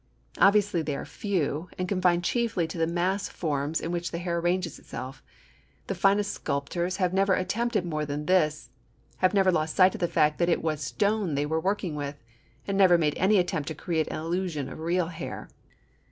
[0.39, 4.39] Obviously they are few, and confined chiefly to the mass forms in which the hair
[4.39, 5.21] arranges itself.
[5.85, 8.71] The finest sculptors have never attempted more than this,
[9.17, 12.15] have never lost sight of the fact that it was stone they were working with,
[12.67, 15.49] and never made any attempt to create an illusion of real hair.